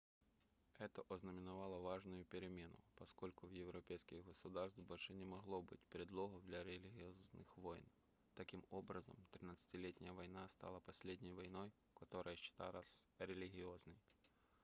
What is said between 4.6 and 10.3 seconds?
больше не могло быть предлогов для религиозных войн таким образом тридцатилетняя